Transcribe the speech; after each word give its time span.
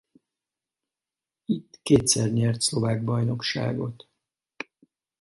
Itt 1.45 1.79
kétszer 1.83 2.31
nyert 2.31 2.61
szlovák 2.61 3.03
bajnokságot. 3.03 4.07